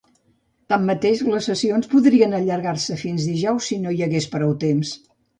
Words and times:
Tanmateix, 0.71 1.19
les 1.33 1.49
sessions 1.49 1.89
podrien 1.91 2.33
allargar-se 2.37 2.97
fins 3.01 3.27
dijous 3.29 3.67
si 3.73 3.77
no 3.83 3.93
hi 3.97 4.01
hagués 4.07 4.27
prou 4.37 4.55
temps. 4.65 4.95